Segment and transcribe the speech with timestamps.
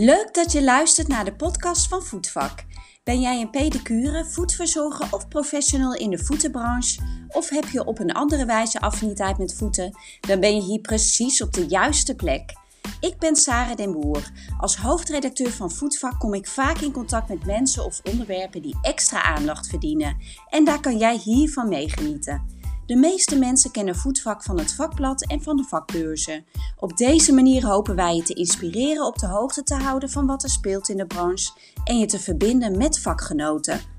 [0.00, 2.64] Leuk dat je luistert naar de podcast van Voetvak.
[3.04, 7.00] Ben jij een pedicure, voetverzorger of professional in de voetenbranche?
[7.28, 9.98] Of heb je op een andere wijze affiniteit met voeten?
[10.20, 12.52] Dan ben je hier precies op de juiste plek.
[13.00, 14.30] Ik ben Sarah den Boer.
[14.58, 19.22] Als hoofdredacteur van Voetvak kom ik vaak in contact met mensen of onderwerpen die extra
[19.22, 20.16] aandacht verdienen.
[20.48, 22.57] En daar kan jij hiervan meegenieten.
[22.88, 26.44] De meeste mensen kennen voetvak van het vakblad en van de vakbeurzen.
[26.76, 30.42] Op deze manier hopen wij je te inspireren op de hoogte te houden van wat
[30.42, 31.52] er speelt in de branche
[31.84, 33.97] en je te verbinden met vakgenoten.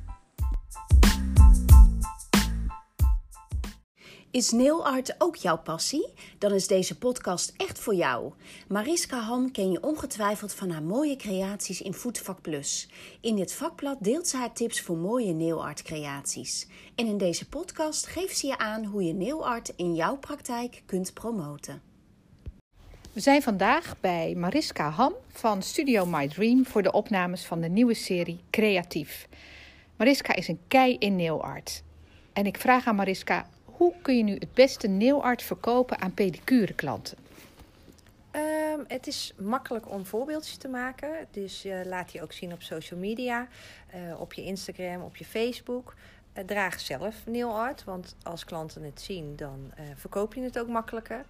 [4.32, 6.08] Is nail art ook jouw passie?
[6.38, 8.34] Dan is deze podcast echt voor jou.
[8.68, 12.90] Mariska Ham ken je ongetwijfeld van haar mooie creaties in Voetvak Plus.
[13.22, 16.68] In dit vakblad deelt ze haar tips voor mooie nail art creaties.
[16.96, 20.84] En in deze podcast geeft ze je aan hoe je nail art in jouw praktijk
[20.86, 21.82] kunt promoten.
[23.14, 27.70] We zijn vandaag bij Mariska Ham van Studio My Dream voor de opnames van de
[27.70, 29.27] nieuwe serie Creatief.
[29.96, 31.84] Mariska is een kei in nail art.
[32.34, 33.49] En ik vraag aan Mariska
[33.80, 37.18] hoe kun je nu het beste nail art verkopen aan pedicure klanten?
[38.32, 41.10] Um, het is makkelijk om voorbeeldjes te maken.
[41.32, 43.48] Dus laat die ook zien op social media,
[43.96, 45.94] uh, op je Instagram, op je Facebook.
[46.34, 50.68] Uh, draag zelf nail art, want als klanten het zien, dan verkoop je het ook
[50.68, 51.26] makkelijker.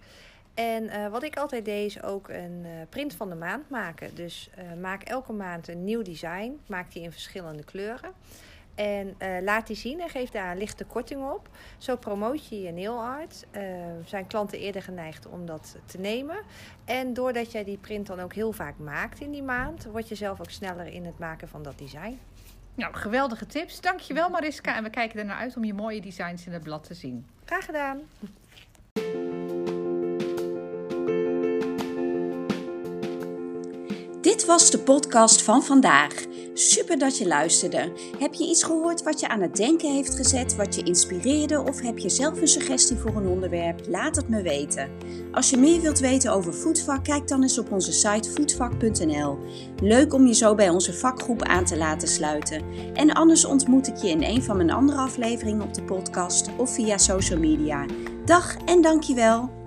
[0.54, 4.14] En wat ik altijd deed, is ook een print van de maand maken.
[4.14, 6.60] Dus maak elke maand een nieuw design.
[6.66, 8.12] Maak die in verschillende kleuren.
[8.74, 11.48] En uh, laat die zien en geef daar een lichte korting op.
[11.78, 13.46] Zo promoot je je nail art.
[13.56, 13.62] Uh,
[14.04, 16.36] zijn klanten eerder geneigd om dat te nemen.
[16.84, 20.14] En doordat jij die print dan ook heel vaak maakt in die maand, word je
[20.14, 22.18] zelf ook sneller in het maken van dat design.
[22.74, 23.80] Nou, geweldige tips.
[23.80, 24.76] Dankjewel Mariska.
[24.76, 27.26] En we kijken er naar uit om je mooie designs in het blad te zien.
[27.44, 28.00] Graag gedaan.
[34.20, 36.29] Dit was de podcast van vandaag.
[36.54, 37.92] Super dat je luisterde.
[38.18, 41.80] Heb je iets gehoord wat je aan het denken heeft gezet, wat je inspireerde of
[41.80, 43.80] heb je zelf een suggestie voor een onderwerp?
[43.88, 44.90] Laat het me weten.
[45.32, 49.38] Als je meer wilt weten over voetvak, kijk dan eens op onze site voetvak.nl.
[49.82, 52.62] Leuk om je zo bij onze vakgroep aan te laten sluiten.
[52.94, 56.74] En anders ontmoet ik je in een van mijn andere afleveringen op de podcast of
[56.74, 57.86] via social media.
[58.24, 59.59] Dag en dankjewel.